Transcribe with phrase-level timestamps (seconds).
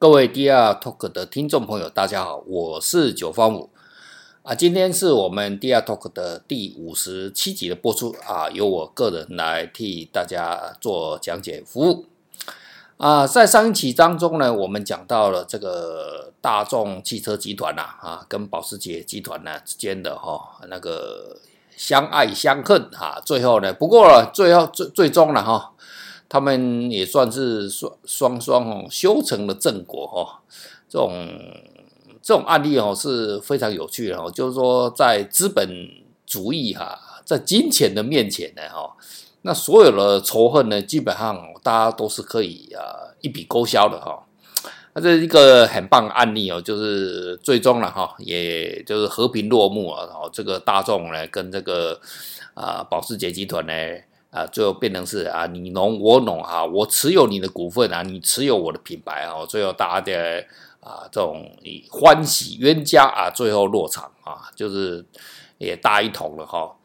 [0.00, 3.68] 各位 DR Talk 的听众朋友，大家好，我是九方五
[4.42, 4.54] 啊。
[4.54, 12.06] 今天是我们 DR Talk 的第五十七集的播出啊，由我个人来替大家做讲解服务
[12.96, 13.26] 啊。
[13.26, 21.36] 在上一期当中呢，我们讲到了这个大众汽车集团呐啊，跟保时捷集团呢之间的哈那个
[21.76, 25.72] 相爱相恨啊，最后呢，不过最后最最终了哈。
[26.30, 30.40] 他们也算是双双双哦修成了正果哈，
[30.88, 31.12] 这种
[32.22, 35.68] 这种案例哦是非常有趣的哦，就是说在资本
[36.24, 38.94] 主义哈，在金钱的面前呢哈，
[39.42, 44.24] 那所有的仇恨呢，基本上大家都是可以啊一笔勾销的哈。
[44.94, 52.00] 那这是一个很棒的案例哦，就是最终了哈，也就是和平落幕啊，然后这个大众呢跟这个
[52.54, 53.72] 啊保时捷集团呢。
[54.30, 60.44] 啊，最后变成是啊，你侬我侬啊，我持有你的股份啊，你持有我的品牌啊，最后大家的
[60.78, 61.50] 啊这种
[61.90, 65.04] 欢喜冤家啊，最后落场啊，就是
[65.58, 66.76] 也大一统了哈。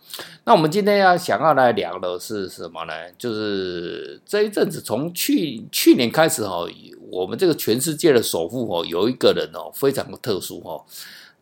[0.46, 2.94] 那我们今天要想要来聊的是什么呢？
[3.18, 6.66] 就是这一阵子从去去年开始哈，
[7.12, 10.84] 我们这个全世界的首富哦，有一个人哦，非常的特殊哈。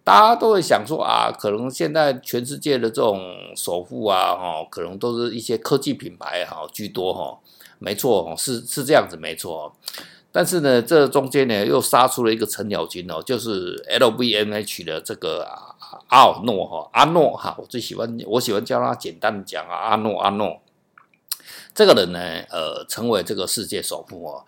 [0.04, 3.22] 大家都会想说啊，可能现在全世界的这种
[3.56, 7.40] 首富啊，哈，可能都是一些科技品牌哈居多哈，
[7.80, 9.74] 没错，是是这样子没错。
[10.30, 15.48] 但是呢，这中间呢又杀出了一个程咬金哦，就是 LVMH 的这个
[16.08, 20.60] 阿尔诺哈阿诺哈，我最喜欢我喜欢叫他简单讲啊阿诺阿诺，
[21.74, 24.44] 这个人呢呃成为这个世界首富哦。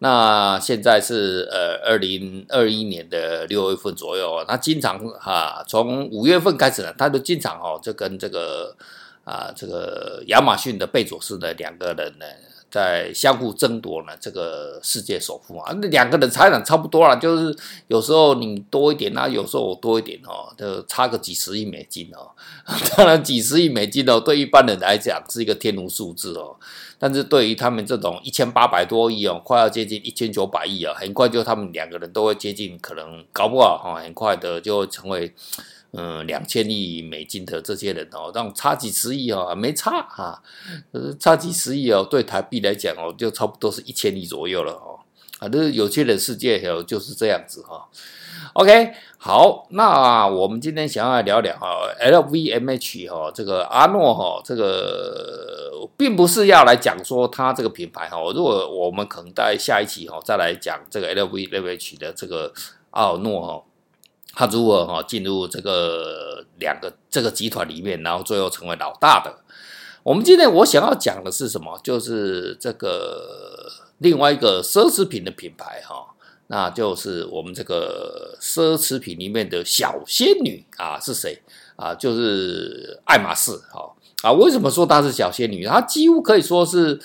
[0.00, 8.76] 那现在是呃二零二一年的六月份左右，他经常哈从五月份开始呢，他就经常哦就跟这个
[9.24, 12.26] 啊这个亚马逊的贝佐斯的两个人呢
[12.70, 22.30] 在相互争夺呢这个世界首富啊，那两个人财产差不多了，就是有时候你多一点啊，有时候我多一点哦，就差个几十亿美金哦，
[22.96, 26.56] 当然几十亿美金哦，对一般人来讲是一个天文数字哦。
[27.00, 35.32] 但是对于他们这种一千八百多亿哦，快要接近一千九百亿啊，很快就他们两个人都会接近，可能搞不好哈，很快的就成为
[35.92, 40.42] 嗯两千亿美金的这些人哦，让差几十亿哦，没差哈，
[41.18, 45.00] 差几十亿哦，对台币来讲哦，就差不多是一千亿左右了哦，
[45.38, 47.88] 啊，这有钱人世界哦就是这样子哈。
[48.54, 58.18] OK，好，那我们今天想要来聊聊哈，LVMH 哈，这个阿诺哈，这个并不是要来讲说它这个品牌哈。
[58.34, 62.52] 如果我们可能在下一期哈再来讲这个 LVMH 的这个
[62.90, 63.62] 阿诺哈，
[64.38, 69.34] 他如何哈进入这个两个这个集团里面，然后最后成为老大的。
[70.04, 71.76] 我们今天我想要讲的是什么？
[71.82, 73.68] 就是这个
[73.98, 76.14] 另外一个奢侈品的品牌哈。
[76.46, 81.42] 那就是我们这个奢侈品里面的小仙女啊，是谁
[81.74, 81.92] 啊？
[81.92, 84.30] 就是爱马仕，哈啊！
[84.30, 85.66] 为什么说她是小仙女？
[85.66, 87.00] 她几乎可以说是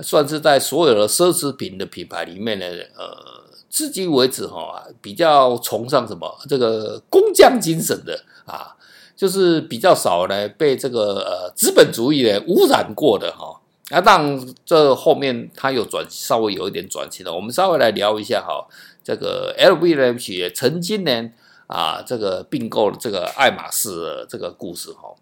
[0.00, 2.64] 算是在所有的奢侈品的品牌里面呢，
[2.96, 8.76] 呃，至今为止哈，比较崇尚什么这个工匠精神的啊，
[9.16, 13.60] 就是比较少呢被这个呃资本主义呢污染过的哈。
[13.90, 17.32] 那当然，这后面它有转，稍微有一点转型了。
[17.32, 18.66] 我们稍微来聊一下哈，
[19.04, 21.30] 这个 LVMH 也曾经呢
[21.68, 25.14] 啊，这个并购了这个爱马仕的这个故事哈。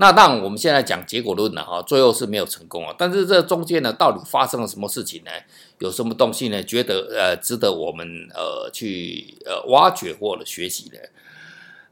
[0.00, 2.94] 那当然，我们现在讲结果论了哈，最后是没有成功啊。
[2.96, 5.30] 但是这中间呢，到底发生了什么事情呢？
[5.78, 6.62] 有什么东西呢？
[6.64, 10.98] 觉得呃值得我们呃去呃挖掘或者学习的？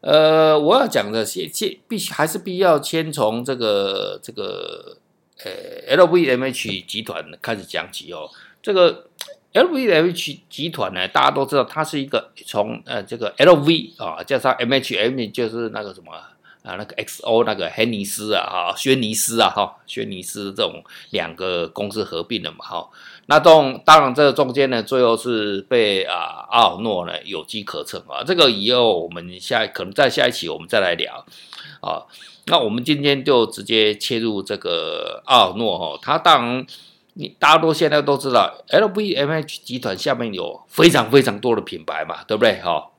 [0.01, 4.97] 呃，我要讲的先先必须还是必要先从这个这个。
[5.45, 8.29] 呃，LVMH 集团开始讲起哦。
[8.61, 9.07] 这个
[9.53, 16.11] LVMH 集团呢，大家都知道，它是一个从呃这个 LV 啊，加上 MHM 就是那个什么
[16.69, 22.89] 啊，那个 XO 那个轩尼斯啊，哈，轩尼斯啊，哈，轩尼斯这种两个公司合并了嘛，哈。
[23.27, 28.23] 那种当然这中间呢，最后是被啊阿尔诺呢有机可乘啊。
[28.23, 31.25] 这个以后我们下可能在下一期我们再来聊
[31.81, 32.05] 啊。
[32.47, 36.67] 那我们今天就直接切入这个阿尔诺哈，他当然
[37.15, 42.91] 你大家都现在都知道，LVMH 集团下面有非常非常多的品牌嘛，对不对哈？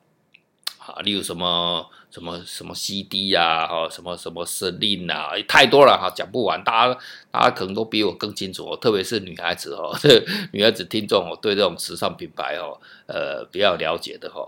[0.78, 6.64] 啊，例如什么什么什么 CD 啊，哈，什么什么 Celine 啊，太多了哈，讲不完。
[6.64, 7.00] 大家
[7.32, 9.96] 大家可能都比我更清楚，特别是女孩子哦，
[10.54, 14.48] 女孩子听众哦，对这种时尚品牌哦，呃，比较了解的哈。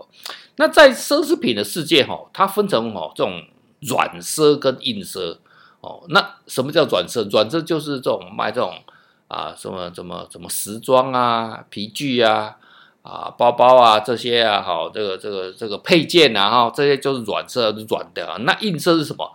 [0.56, 3.42] 那在奢侈品的世界哈，它分成哦这种。
[3.84, 5.36] 软奢跟硬奢
[5.80, 7.28] 哦，那什么叫软奢？
[7.30, 8.80] 软奢就是这种卖这种
[9.26, 12.56] 啊什么什么什么时装啊、皮具啊
[13.02, 18.36] 啊，包包啊这些啊，好，这个这个这个配件啊，哈，这些就是软色软的啊。
[18.42, 19.28] 那硬色是什么？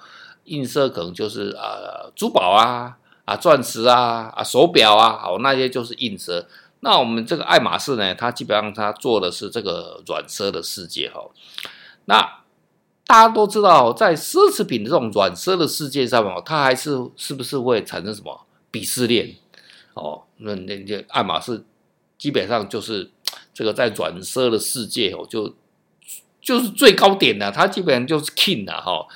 [0.46, 6.48] 硬色可能就是啊，珠宝啊，啊，钻石啊，啊，手表啊，好，那些就是硬色。
[6.80, 11.20] 那我们这个爱马仕呢，它基本上它做的是这个软色的世界哈。
[12.06, 12.22] 那
[13.06, 19.36] 大家都知道，在奢侈品的这种软色的世界上面，它还是是不是会产生什么鄙视链？
[19.94, 21.66] 哦，那那那爱马仕
[22.18, 23.12] 基本上就是。
[23.57, 25.55] 这个在软色的世界哦，就
[26.41, 29.07] 就是最高点的，它基本上就是 king 了哈。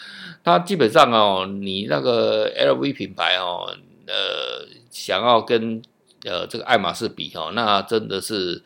[0.45, 3.67] 它基本上哦，你那个 LV 品牌哦，
[4.07, 5.83] 呃，想要跟
[6.25, 8.63] 呃这个爱马仕比哦，那真的是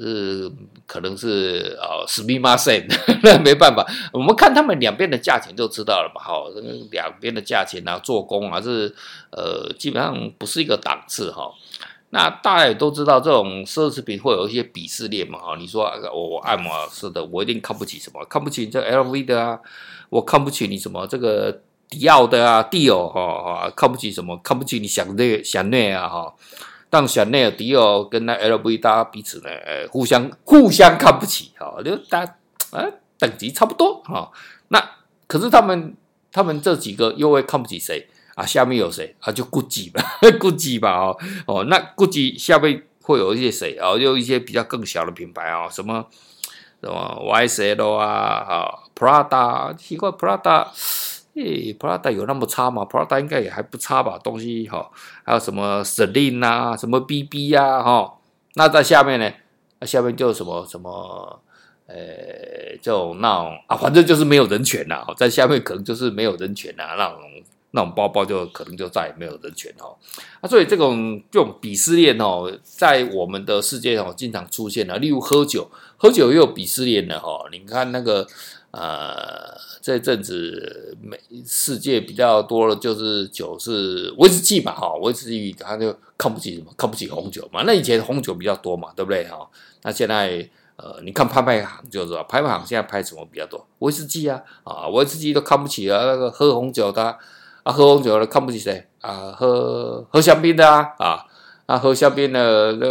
[0.00, 0.50] 是
[0.84, 3.86] 可能是啊，すみません， 那没办法。
[4.12, 6.42] 我们看他们两边的价钱就知道了嘛，哈，
[6.90, 8.92] 两边的价钱啊，做工啊，是
[9.30, 11.52] 呃，基本上不是一个档次哈。
[12.09, 15.37] 那大家也都知道，这种奢侈品会有一些鄙视链嘛？
[15.39, 15.83] 哈，你说
[16.13, 18.23] 我我爱马仕的，我一定看不起什么？
[18.29, 19.59] 看不起这 LV 的啊？
[20.09, 22.63] 我看不起你什么这个迪奥的啊？
[22.63, 24.37] 迪奥哈哈，看不起什么？
[24.37, 26.07] 看不起你香奈香奈啊？
[26.07, 26.33] 哈，
[26.89, 32.35] 但香奈儿、迪奥跟那 LV 大家彼此呢，呃，互相互相看不起，哈，就大家
[32.71, 32.85] 啊
[33.19, 34.31] 等级差不多哈。
[34.69, 34.81] 那
[35.27, 35.93] 可是他们
[36.31, 38.07] 他们这几个又会看不起谁？
[38.37, 39.31] 啊，下面有谁啊？
[39.31, 41.17] 就 GUCCI 吧，GUCCI 吧，哦
[41.47, 43.97] 哦，那 GUCCI 下面会有一些谁啊？
[43.97, 46.05] 有一些比较更小的品牌啊，什么
[46.79, 50.67] 什么 YSL 啊，啊，Prada，奇怪，Prada，
[51.33, 54.19] 诶，Prada 有那么差吗？Prada 应该也还不差吧？
[54.23, 54.87] 东西哈，
[55.25, 58.19] 还有什么 Celine 啊，什么 BB 呀，哈，
[58.53, 59.31] 那在下面呢？
[59.79, 61.41] 那下面就什么什么，
[61.87, 61.95] 呃，
[62.83, 67.19] 这种那种啊，反正就是没有人权呐，在下面可能就是没有人权呐，那种。
[67.77, 69.95] 那种包包就可能就再也没有人权哦，
[70.41, 74.97] 啊，所以这种这种鄙视链哦，在我们的世界上经常出现了。
[74.97, 77.45] 例如喝酒，喝酒也有鄙视链的哈。
[77.51, 78.25] 你看那个
[78.71, 87.61] 呃，这阵子美世界比较多的就是酒是威士忌嘛哈，威士忌他就看不起什么，看不起红酒嘛。
[87.67, 89.47] 那以前红酒比较多嘛，对不对哈？
[89.83, 93.63] 那现在呃，你看拍卖行就是说，拍卖行现在拍什么比较多？
[93.77, 97.15] 威士忌啊啊，威士忌都看不起啊，那个喝红酒的。
[97.71, 99.31] 喝红酒的看不起谁啊？
[99.37, 101.25] 喝喝香槟的啊
[101.65, 101.77] 啊！
[101.77, 102.87] 喝香槟的那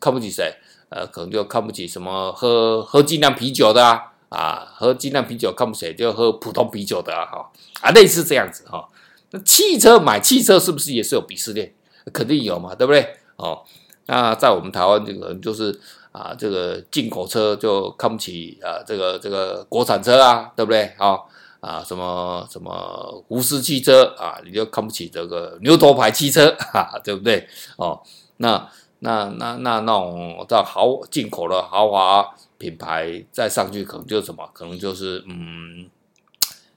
[0.00, 0.54] 看不起谁？
[0.88, 4.66] 呃，可能就看不起什么喝喝精酿啤酒的啊啊！
[4.74, 5.92] 喝精酿啤酒看不起？
[5.94, 7.50] 就喝普通啤酒的啊哈
[7.82, 8.88] 啊，类似这样子哈。
[9.30, 11.74] 那汽车买汽车是不是也是有鄙视链？
[12.12, 13.16] 肯定有嘛，对不对？
[13.36, 13.62] 哦，
[14.06, 15.78] 那在我们台湾这个就是
[16.12, 20.84] 啊，这个进口车就看不起啊，这个这个国产车啊，对不对？
[20.98, 21.18] 啊。
[21.60, 27.48] 啊，什么什么福斯汽车啊，你就看不起这个牛头牌汽车，哈、对不对？
[27.76, 28.00] 哦，
[28.38, 28.68] 那
[29.00, 34.48] 那那那那种在豪进口的豪华品牌再上去，可能就是什么？
[34.52, 35.88] 可能就是嗯，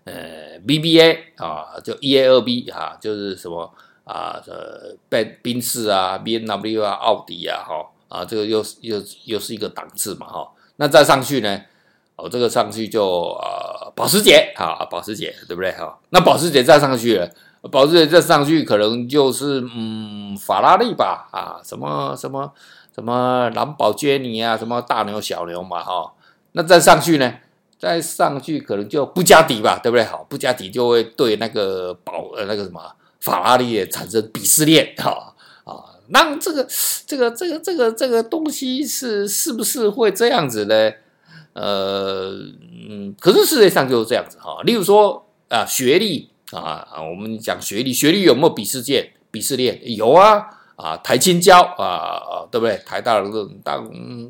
[0.05, 3.71] 呃，BBA 啊，就 EA 二 B 啊，就是什么
[4.03, 10.51] 啊，这奔宾士啊，BMW 啊，奥迪啊，哈啊，这个又又又是一个档次嘛，哈。
[10.77, 11.61] 那再上去呢？
[12.21, 15.97] 哦，这个上去就呃保时捷啊，保时捷对不对哈？
[16.11, 17.27] 那保时捷再上去了，
[17.71, 22.53] 保时捷再上去可能就是嗯法拉利吧啊，什么什么
[22.93, 26.13] 什么蓝宝坚尼啊，什么大牛小牛嘛哈。
[26.51, 27.33] 那再上去呢？
[27.79, 30.05] 再上去可能就布加迪吧，对不对？
[30.05, 32.79] 好，布加迪就会对那个保呃那个什么
[33.19, 35.97] 法拉利也产生鄙视链哈啊。
[36.09, 36.67] 那这个
[37.07, 40.91] 这个这个这个这个东西是是不是会这样子呢？
[41.53, 42.31] 呃
[42.89, 44.61] 嗯，可是世界上就是这样子哈。
[44.63, 49.11] 例如说啊，学历啊啊，我们讲学历，学历有没有鄙视链？
[49.31, 50.45] 鄙视链有啊
[50.77, 52.77] 啊，台清交啊啊，对不对？
[52.85, 53.29] 台大的
[53.63, 53.85] 当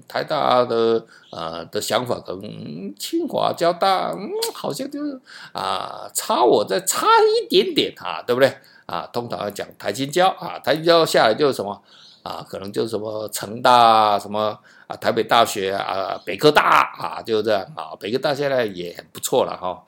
[0.08, 5.20] 台大的啊的想法可能清华交大，嗯，好像就是
[5.54, 8.51] 啊差我再差一点点啊，对不对？
[8.88, 11.82] 啊，通常要讲台清交啊，台清交下来就是什么
[12.24, 12.46] 啊？
[12.50, 14.58] 可能就是什么成大什么。
[14.91, 19.81] 啊，台北大学啊，北科大啊，就这样啊，北科大现在也很不错了哈，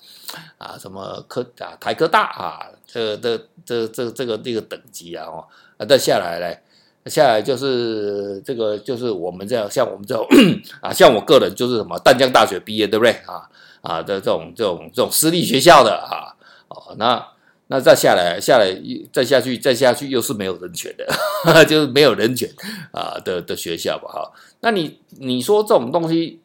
[0.57, 5.43] 啊，什么科啊，台科大啊，这这这这这个这个等级啊，哦，
[5.77, 10.25] 啊，再下来呢，下来就是这个就是我们这样，像我们这种
[10.79, 13.49] 啊，像我个人就是什么淡江大学毕业，对不对啊？
[13.81, 16.31] 啊的这种这种这种私立学校的啊，
[16.69, 17.32] 哦，那。
[17.73, 18.71] 那再下来，下来
[19.11, 22.47] 再下去，再下去又是没有人权的， 就是没有人权
[22.91, 24.07] 啊的的学校吧？
[24.13, 26.39] 哈，那你你说这种东西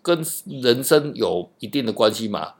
[0.00, 2.54] 跟人生有一定的关系吗？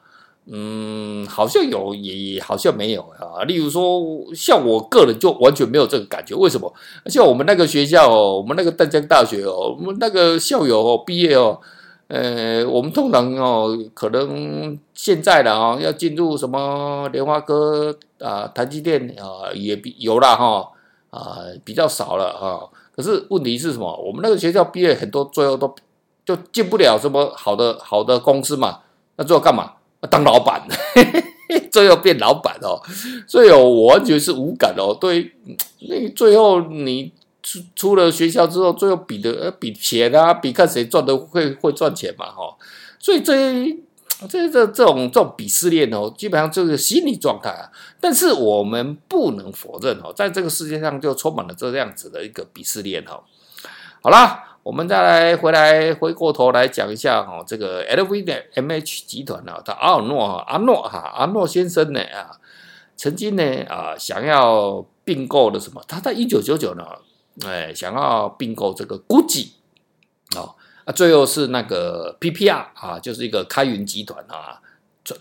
[0.51, 3.45] 嗯，好像有，也好像没有啊。
[3.45, 4.03] 例如说，
[4.35, 6.35] 像我个人就完全没有这个感觉。
[6.35, 6.71] 为什么？
[7.07, 11.59] 像我们那个学校，我们那个淡江大学哦，我们那个校友哦，毕业哦，
[12.09, 20.71] 呃，我们通常哦，可能现在的啊，要进入什么联发科啊、台积电啊，也比有了哈
[21.11, 22.65] 啊，比较少了啊。
[22.97, 23.95] 可是问题是什么？
[23.99, 25.73] 我们那个学校毕业很多，最后都
[26.25, 28.81] 就进不了什么好的好的公司嘛。
[29.17, 29.75] 那最后干嘛？
[30.09, 30.67] 当老板，
[31.71, 32.81] 最后变老板哦，
[33.27, 34.97] 所以哦，我完全是无感哦。
[34.99, 35.33] 对，
[35.81, 37.13] 那最后你
[37.49, 42.57] 出出了学校之后，最后比的呃比钱啊，比看谁赚的会会赚钱嘛，哈。
[42.99, 43.35] 所以这
[44.29, 47.71] 这这这种这种鄙视链哦，基本上就是心理状态啊。
[48.01, 53.23] 但是我们不能否认哦，在这个世界上就充满了这样子的一个鄙视链哦。
[54.03, 54.45] 好啦。
[54.65, 62.37] 我们再来回来回过头来讲一下哈，这个 LVMH 集团啊，他阿尔诺哈阿诺哈阿诺先生呢啊，
[62.95, 65.83] 曾经呢啊想要并购的什么？
[65.89, 66.85] 他在一九九九呢，
[67.47, 69.49] 哎想要并购这个 GUCCI
[70.37, 70.55] 啊，
[70.85, 74.61] 啊最后是那个 PPR 啊，就是一个开云集团啊，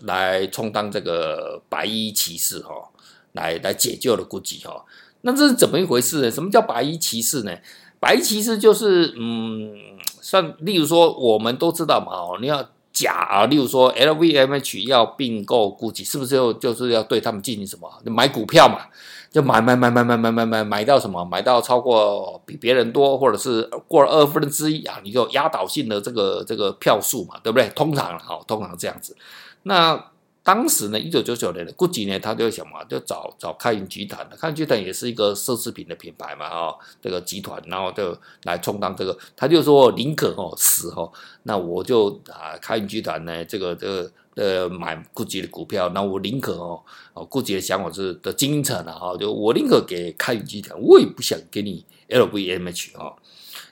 [0.02, 2.90] 来充当这个白衣骑士哈，
[3.32, 4.84] 来来解救了 GUCCI 哈。
[5.22, 6.30] 那这是怎么一回事呢？
[6.30, 7.56] 什么叫白衣骑士呢？
[8.00, 9.74] 白衣骑士就是，嗯，
[10.20, 17.90] 像例如说，我们都知道嘛，哦，你要假啊，例如说，LVMH 要并购 GUCCI，是不是就就是要对他们进行什么？
[18.04, 18.86] 买股票嘛，
[19.30, 21.24] 就买买买买买买买买买到什么？
[21.24, 27.68] 买到超过比别人多，或者是过了二分之一啊，你就压倒性的这个这个票数嘛，对不对？
[27.70, 29.16] 通常好，通常这样子，
[29.62, 30.04] 那。
[30.44, 46.80] 当时呢，一九九九年的 GUCCI 呢，他就想嘛，就找找开云集团的，开云集团也是一个奢侈品的品牌嘛，哈，这个集团，然后就来充当这个，他就说宁可哦死哦，那我就啊开云集团呢，这个这个呃买 GUCCI 的股票，那我宁可哦
[47.12, 53.16] 哦 GUCCI 的想法是的精诚啊，哈，就我宁可给开云集团，我也不想给你 LVMH 哈，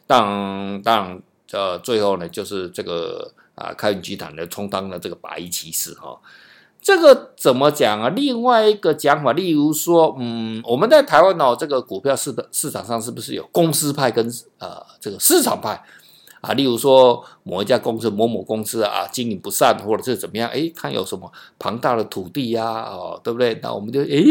[0.06, 6.20] 当当呃最后呢，就是这个啊开云集团呢充当了这个白衣骑士哈。
[6.78, 8.08] 这个怎么讲啊？
[8.11, 14.25] 另外一个讲法，例如说，嗯，我们在台湾哦，这个股票市的市场上是不是有公司派跟
[14.58, 15.82] 呃这个市场派
[16.47, 16.53] 啊？
[16.55, 20.49] 例如说，某一家公司某某公司啊，经营不善或者是怎么样？
[20.50, 23.59] 哎，看有什么庞大的土地呀，哦，对不对？
[23.62, 24.23] 那我们就哎，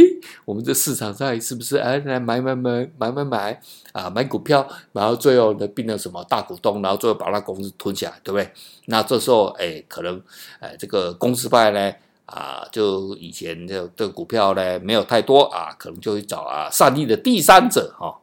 [0.45, 8.49] 我们这市场上是不是哎来买买买买买买啊买股票，然后最后呢变成什么大股东，然后最后把那公司吞下来，对不对？
[8.85, 10.21] 那这时候哎，可能
[10.59, 11.93] 哎这个公司派呢？
[12.25, 18.17] 啊，就以前这这股票呢，没有太多啊，可能就会找啊善意的第三者哈、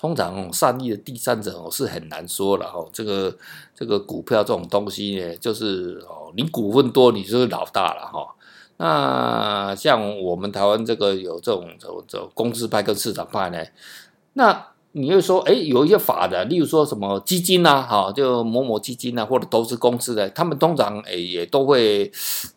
[0.00, 2.88] 通常、善意的第三者哦是很难说了哈、哦。
[2.90, 3.36] 这个
[3.74, 8.28] 这个股票这种东西呢，就是哦，你股份多，你就是老大了哈、哦。
[8.78, 13.62] 那像我们台湾这个有这种这种这种公司派跟市场派呢，
[14.32, 14.69] 那。
[14.92, 22.10] 你又说，哎，有一些法的，例如说什么基金呐，哈，就某某基金呐，或者投资公司的，他们通常诶也都会，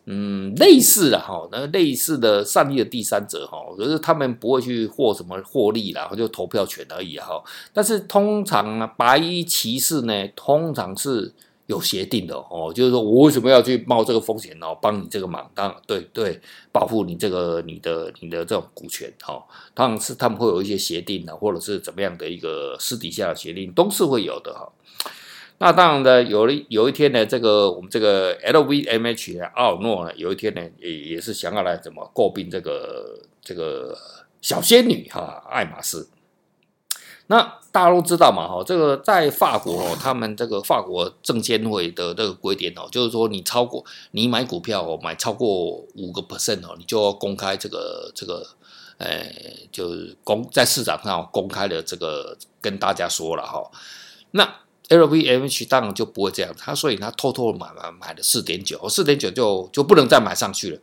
[0.06, 7.40] 嗯，类似的哈，那类似的善意的第三者哈，可是他们不会去获什么获利啦，就投票权而已哈。
[7.72, 11.32] 但是通常啊，白衣骑士呢，通常是。
[11.66, 16.38] 有协定的哦，就是说我为什么要去冒这个风险哦，帮你这个忙，当然对对，
[16.70, 19.42] 保护你这个你的你的这种股权哈，
[19.72, 24.70] 当然是他们会有一些协定的，或者是怎么样的一个私底下的协定，都是会有的哈。
[25.58, 33.96] 那当然的，有一有一天呢，这个我们这个 LVMH 的奥尔诺呢，有一天呢，也也是想要来怎么诟病这个这个
[34.42, 36.06] 小仙女哈，爱马仕。
[37.26, 37.40] 那
[37.72, 45.48] 大家都知道嘛，哈，这个在法国哦，他们这个法国证监会的这个规定哦，就是说你超过你买股票哦，买超过
[45.96, 48.46] 五个 percent 哦，你就要公开这个这个，
[48.98, 49.24] 呃，
[49.72, 53.70] 就是公在市场上公开的这个跟大家说了哈。
[54.32, 54.56] 那
[54.90, 60.78] LVMH 当然就不会这样，他所以他偷偷买买买了四点九，四点九就就不能再买上去了。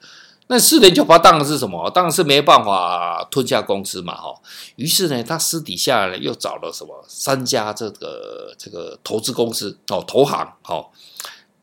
[0.54, 1.90] 那四点九八当然是什么？
[1.92, 4.36] 当然是没办法吞下公司嘛，哈。
[4.76, 10.88] 于是呢，他私底下呢又找了什么三家这个这个投资公司哦，投行哦，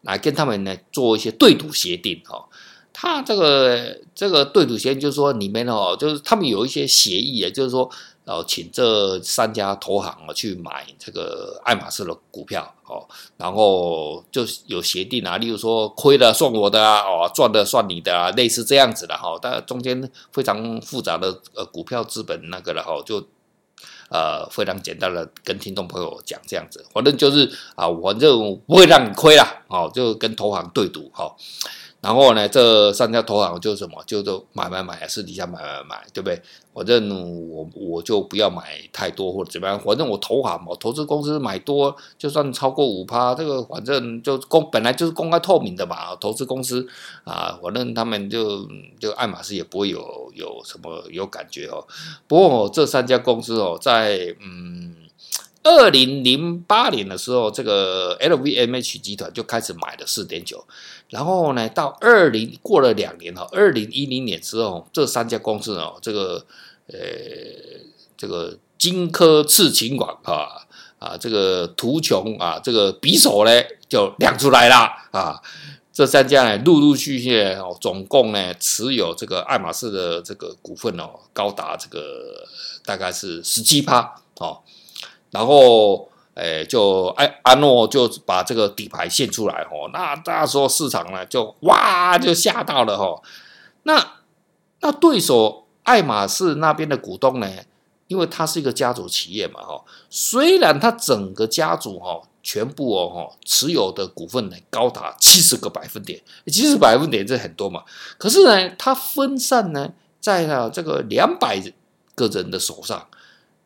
[0.00, 2.47] 来跟他们呢做一些对赌协定哦。
[2.95, 7.90] 他这个这个对赌协定就是说里面哦，就是他们有一些协议，啊就是说。
[8.28, 13.08] 然后请这三家投行啊去买这个爱马仕的股票哦，
[13.38, 19.38] 然后就有协定啊，例如说亏了算我的啊，哦赚的算你的啊，类似这样子的哈。
[19.40, 23.26] 但中间非常复杂的呃股票资本那个了哈，就
[24.11, 31.35] 呃非常简单的跟听众朋友讲这样子，反正就是啊，反正不会让你亏了，哦，就跟投行对赌哈。
[32.00, 36.40] 然后呢，这三家投行就什么，就都买买买，私底下买买买，对不对？
[36.72, 37.10] 反正
[37.50, 46.86] 我我就不要买太多或者怎么样，反正我投行嘛，投资公司买多，就算超过五趴，这个反正就公本来就是公开透明的嘛，投资公司
[47.24, 48.68] 啊，反正他们就
[49.00, 51.84] 就爱马仕也不会有有什么有感觉哦。
[52.28, 54.94] 不过这三家公司哦，在嗯。
[55.64, 60.64] 二零零八年的时候，这个 LVMH 集团就开始买了四点九，
[61.10, 66.44] 然后呢，到二零过了两年哈，二零一零年之后，这三家公司哦，这个
[66.88, 66.98] 呃，
[68.16, 70.66] 这个金科次勤广啊
[70.98, 73.50] 啊，这个图琼啊，这个匕首呢
[73.88, 74.76] 就亮出来了
[75.10, 75.40] 啊，
[75.92, 82.46] 这三家呢，陆陆续续哦，总共呢持有这个爱马仕的这个股份哦，高达这个
[82.84, 84.60] 大概是十七趴哦。
[85.30, 93.21] 然后，诶，就阿阿诺就把这个底牌献出来哦，那那时候市场呢就哇就吓到了哦。
[93.83, 94.23] 那
[94.80, 97.50] 那对手爱马仕那边的股东呢，
[98.07, 107.83] 因为他是一个家族企业嘛哈，虽然他整个家族哈全部哦哈持有的股份呢高达七十个百分点，七十百分点这很多嘛，
[108.16, 109.90] 可是呢，他分散呢
[110.21, 111.61] 在了这个两百
[112.14, 113.09] 个人的手上，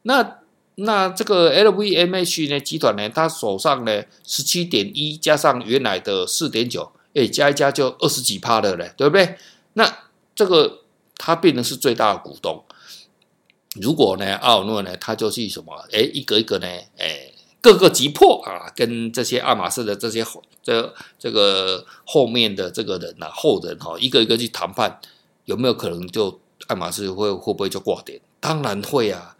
[0.04, 0.38] 那。
[0.76, 9.36] 那这个 LVMH 呢集团呢，它手上呢十七点一加上原来的四点九，哎，加一加就二十几趴的嘞，对不对？
[9.74, 10.80] 那这个
[11.18, 12.64] 它变成是最大的股东。
[13.80, 15.74] 如果呢，奥尔诺呢，他就去什么？
[15.92, 20.24] 哎，一个一个呢，哎，各个击破啊，跟这些爱马仕的这些
[20.62, 24.98] 这这个后面的这个人呐、啊，后人哈、一个一个去谈判，
[25.44, 28.20] 有没有可能就爱马仕会会不会就挂点？
[28.40, 29.36] 当然会啊。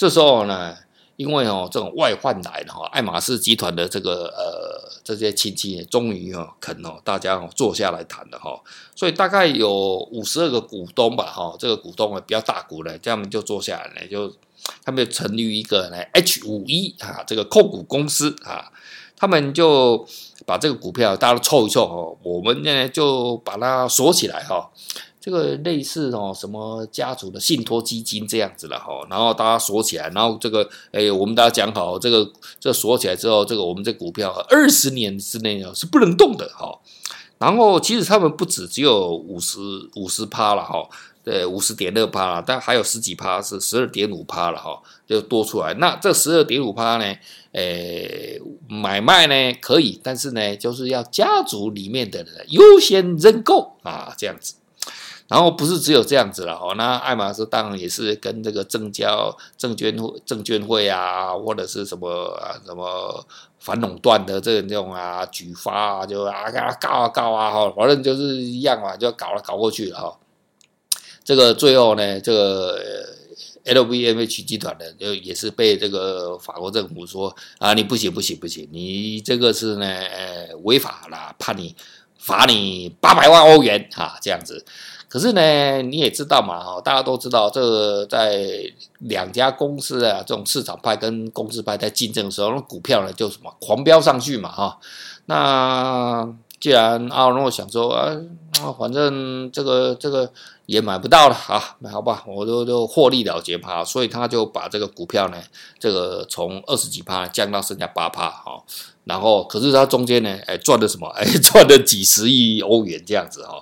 [0.00, 0.74] 这时候呢，
[1.16, 8.58] 因为哦，这种外患来了哈，爱马仕集团的这个呃这些亲戚终于哦肯哦大家哦坐下来谈了哈，
[8.96, 14.34] 所以大概有五十二个股东吧哈，这个股东呢比较大股呢，这样们就坐下来呢，就
[14.82, 18.72] 他们就成立一个呢 H 五一啊这个控股公司啊，
[19.18, 20.08] 他们就
[20.46, 24.70] 把这个股票大家都凑一凑哦，我们呢就把它锁起来哈。
[25.20, 32.26] 这个类似哦，什么家族的信托基金这样子了哈，然后大家锁起来，然后这个哎，我们大家讲好，这个
[32.58, 36.80] 这锁起来之后，这个我们这股票二十年之内是不能动的哈。
[37.36, 39.58] 然后其实他们不止只有五十
[39.96, 40.88] 五十趴了哈，
[41.22, 45.74] 对，五十点二趴了，但还有十几趴是十二点五趴了哈，就多出来。
[45.74, 47.14] 那这十二点五趴呢，
[47.52, 54.54] 诶，买卖呢可以，但是呢，就是要家族里面的人优先认购啊，这样子。
[55.30, 62.10] 然后不是只有这样子了哦，那爱马仕当然也是跟这个证交证券会证券会啊，或者是什么
[62.42, 63.24] 啊什么
[63.60, 70.18] 反垄断的这种啊举发啊，就啊告啊告啊哈，反正就是一样嘛，就搞了搞过去了哈。
[71.22, 72.82] 这个最后呢，这个
[73.66, 81.76] LVMH 集团的就也是被这个法国政府说啊，你不行不行不行，你这个是呢呃违法了，判你
[82.18, 84.66] 罚你八百万欧元啊，这样子。
[85.10, 88.48] 可是呢，你也知道嘛，哈，大家都知道，这个在
[89.00, 94.78] 两家公司啊，这种市场派跟公司派在竞争的时候，那股票呢就什么狂飙上去嘛，哈。
[95.26, 98.16] 那既然奥尔诺想说啊，
[98.78, 100.30] 反正这个这个
[100.66, 105.38] 也买不到了啊，好吧，我就就获利了结嘛，所以他就把这个股票呢，
[105.80, 108.62] 这个从二十几趴降到剩下八趴，哈。
[109.04, 111.08] 然后，可是他中间呢，哎，赚了什么？
[111.16, 113.60] 哎，赚了几十亿欧元这样子，哈。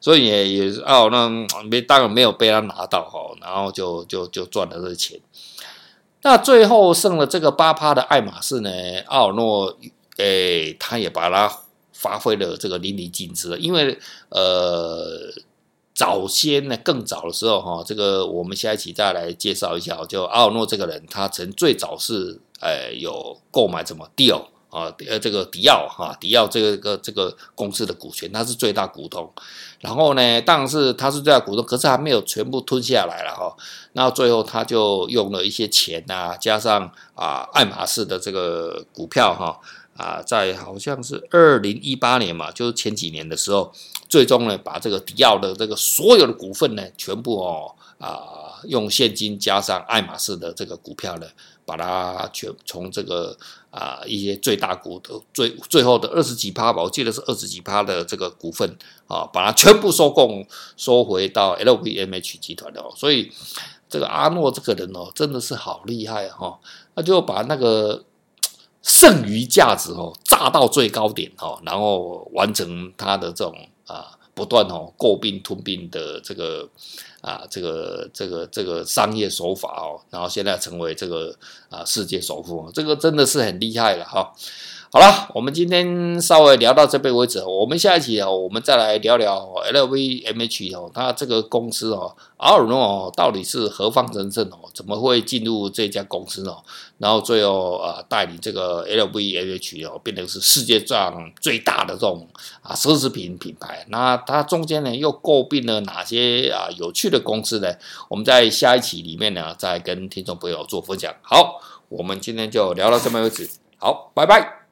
[0.00, 1.28] 所以也也是哦，那
[1.64, 5.20] 没当然没有被他拿到哈，然后就就就赚了这钱。
[6.22, 8.70] 那最后剩了这个八趴的爱马仕呢，
[9.06, 9.76] 奥尔诺
[10.16, 11.60] 诶，他也把它
[11.92, 13.58] 发挥的这个淋漓尽致了。
[13.58, 13.96] 因为
[14.30, 15.32] 呃，
[15.94, 19.96] 早先呢，更早的时候哈，这个我们下一期再来介绍一下。
[20.08, 29.32] 就奥尔诺这个人，他曾最早是呃有购买什么掉啊，呃，这个迪奥哈，迪奥这个这个公司的股权，他是最大股东。
[29.80, 33.56] 然后呢，当时他是最大股东，可是还没有全部吞下来了哈。
[33.92, 39.60] 那最后他就用了一些钱啊，加上啊爱马仕的这个股票哈
[39.96, 43.72] 啊，在好像是二零一八年嘛，就是前几年的时候，
[44.08, 51.26] 最终呢把这个迪奥的这个所有的股份呢，全部哦啊用现金加上爱马仕的这个股票呢，
[51.66, 53.36] 把它全从这个。
[53.76, 58.74] 啊，一些最大股的最最后的二十几趴吧，我记得是二十几趴的这个股份
[59.06, 60.30] 啊，把它全部收购
[60.78, 62.90] 收回到 LVMH 集团的哦。
[62.96, 63.30] 所以
[63.86, 66.58] 这个阿诺这个人哦，真的是好厉害哈，
[66.94, 68.02] 他就把那个
[68.80, 73.54] 剩余价值哦，炸到最高点哦，然后完成他的这种
[73.86, 76.66] 啊不断哦购并吞并的这个
[77.26, 81.34] 啊这个这个这个商业手法哦，然后现在成为这个
[81.68, 84.32] 啊世界首富，这个真的是很厉害了哈。
[84.92, 87.42] 好了，我们今天稍微聊到这边为止。
[87.44, 89.36] 我们下一期哦，我们再来聊聊
[89.72, 94.70] LVMH 哦，它这个公司哦，阿尔诺哦，到底是何方神圣哦？
[94.72, 96.62] 怎么会进入这家公司哦？
[96.98, 102.26] 然后最后啊，带领这个 LVMH 哦，变成是世界上最大的这种
[102.62, 103.84] 啊奢侈品品牌。
[103.88, 107.74] 那它中间呢，又购并了哪些啊有趣的公司呢？
[108.08, 111.12] 我们在下一期里面呢，再跟听众朋友做分享。
[111.22, 113.50] 好，我们今天就聊到这边为止。
[113.78, 114.65] 好，拜拜。